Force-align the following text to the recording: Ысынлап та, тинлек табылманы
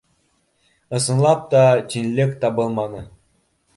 Ысынлап 0.99 1.45
та, 1.53 1.61
тинлек 1.91 2.35
табылманы 2.45 3.05